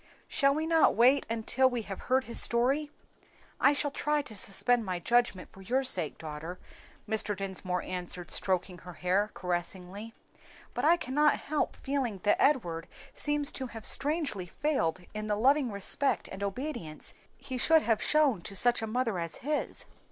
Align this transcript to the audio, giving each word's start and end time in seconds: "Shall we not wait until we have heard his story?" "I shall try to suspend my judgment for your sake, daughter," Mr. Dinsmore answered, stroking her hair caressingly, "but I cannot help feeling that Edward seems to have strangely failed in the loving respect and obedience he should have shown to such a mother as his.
"Shall 0.27 0.55
we 0.55 0.65
not 0.65 0.95
wait 0.95 1.27
until 1.29 1.69
we 1.69 1.83
have 1.83 1.99
heard 2.09 2.23
his 2.23 2.41
story?" 2.41 2.89
"I 3.59 3.71
shall 3.71 3.91
try 3.91 4.23
to 4.23 4.35
suspend 4.35 4.83
my 4.83 4.97
judgment 4.97 5.51
for 5.51 5.61
your 5.61 5.83
sake, 5.83 6.17
daughter," 6.17 6.57
Mr. 7.07 7.37
Dinsmore 7.37 7.83
answered, 7.83 8.31
stroking 8.31 8.79
her 8.79 8.93
hair 8.93 9.29
caressingly, 9.35 10.15
"but 10.73 10.83
I 10.85 10.97
cannot 10.97 11.35
help 11.41 11.75
feeling 11.75 12.19
that 12.23 12.41
Edward 12.41 12.87
seems 13.13 13.51
to 13.51 13.67
have 13.67 13.85
strangely 13.85 14.47
failed 14.47 15.01
in 15.13 15.27
the 15.27 15.35
loving 15.37 15.71
respect 15.71 16.27
and 16.31 16.41
obedience 16.41 17.13
he 17.37 17.59
should 17.59 17.83
have 17.83 18.01
shown 18.01 18.41
to 18.41 18.55
such 18.55 18.81
a 18.81 18.87
mother 18.87 19.19
as 19.19 19.35
his. 19.45 19.85